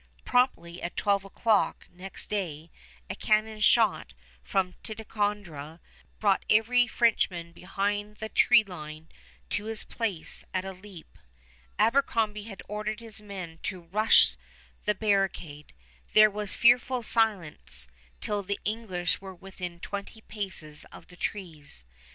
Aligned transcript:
Promptly 0.25 0.81
at 0.81 0.97
twelve 0.97 1.23
o'clock 1.25 1.85
next 1.91 2.31
day 2.31 2.71
a 3.07 3.13
cannon 3.13 3.59
shot 3.59 4.15
from 4.43 4.73
Ticonderoga 4.81 5.79
brought 6.19 6.43
every 6.49 6.87
Frenchman 6.87 7.51
behind 7.51 8.17
the 8.17 8.27
tree 8.27 8.63
line 8.63 9.09
to 9.51 9.65
his 9.65 9.83
place 9.83 10.43
at 10.55 10.65
a 10.65 10.71
leap. 10.73 11.19
Abercrombie 11.77 12.45
had 12.45 12.63
ordered 12.67 12.99
his 12.99 13.21
men 13.21 13.59
to 13.61 13.79
rush 13.81 14.37
the 14.85 14.95
barricade. 14.95 15.71
There 16.13 16.31
was 16.31 16.55
fearful 16.55 17.03
silence 17.03 17.87
till 18.21 18.41
the 18.41 18.59
English 18.65 19.21
were 19.21 19.35
within 19.35 19.79
twenty 19.79 20.21
paces 20.21 20.83
of 20.85 21.09
the 21.09 21.15
trees. 21.15 21.85